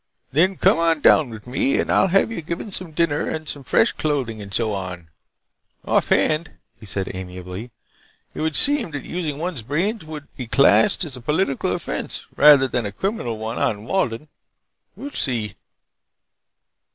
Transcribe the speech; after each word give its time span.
Then 0.31 0.55
come 0.57 0.79
on 0.79 0.99
down 1.01 1.29
with 1.29 1.45
me 1.45 1.77
and 1.77 1.91
I'll 1.91 2.07
have 2.07 2.31
you 2.31 2.41
given 2.41 2.71
some 2.71 2.91
dinner 2.91 3.29
and 3.29 3.47
some 3.47 3.63
fresh 3.63 3.91
clothing 3.91 4.41
and 4.41 4.51
so 4.51 4.73
on. 4.73 5.09
Offhand," 5.85 6.49
he 6.79 6.87
added 6.99 7.15
amiably, 7.15 7.69
"it 8.33 8.41
would 8.41 8.55
seem 8.55 8.89
that 8.93 9.03
using 9.03 9.37
one's 9.37 9.61
brains 9.61 10.03
would 10.03 10.35
be 10.35 10.47
classed 10.47 11.05
as 11.05 11.15
a 11.17 11.21
political 11.21 11.71
offense 11.71 12.25
rather 12.35 12.67
than 12.67 12.87
a 12.87 12.91
criminal 12.91 13.37
one 13.37 13.59
on 13.59 13.83
Walden. 13.83 14.27
We'll 14.95 15.11
see." 15.11 15.53